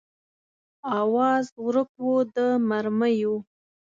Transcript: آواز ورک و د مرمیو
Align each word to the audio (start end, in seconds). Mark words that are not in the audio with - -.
آواز 1.01 1.45
ورک 1.65 1.91
و 2.05 2.09
د 2.35 2.37
مرمیو 2.69 3.35